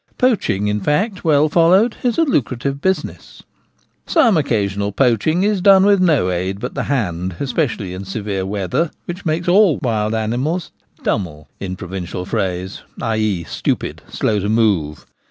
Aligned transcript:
Poaching, 0.17 0.67
in 0.67 0.81
fact, 0.81 1.23
well 1.23 1.47
followed, 1.47 1.95
is 2.01 2.17
a 2.17 2.23
lucra 2.25 2.57
tive 2.57 2.81
business. 2.81 3.43
Some 4.07 4.35
occasional 4.35 4.91
poaching 4.91 5.43
is 5.43 5.61
done 5.61 5.85
with 5.85 6.01
no 6.01 6.31
aid 6.31 6.59
but 6.59 6.73
the 6.73 6.85
hand, 6.85 7.35
especially 7.39 7.93
in 7.93 8.03
severe 8.03 8.43
weather, 8.43 8.89
which 9.05 9.27
makes 9.27 9.47
all 9.47 9.77
wild 9.77 10.15
animals' 10.15 10.71
dummel/ 11.03 11.47
in 11.59 11.75
provincial 11.75 12.25
phrase— 12.25 12.81
i.e* 13.03 13.43
stupid, 13.43 14.01
slow 14.09 14.39
to 14.39 14.49
move. 14.49 15.05